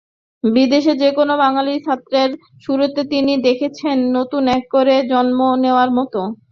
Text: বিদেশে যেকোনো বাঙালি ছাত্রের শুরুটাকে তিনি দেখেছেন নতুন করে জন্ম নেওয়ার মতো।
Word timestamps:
বিদেশে 0.43 0.93
যেকোনো 1.01 1.33
বাঙালি 1.43 1.73
ছাত্রের 1.85 2.29
শুরুটাকে 2.63 3.03
তিনি 3.11 3.33
দেখেছেন 3.47 3.97
নতুন 4.17 4.43
করে 4.73 4.95
জন্ম 5.11 5.39
নেওয়ার 5.63 5.89
মতো। 5.97 6.21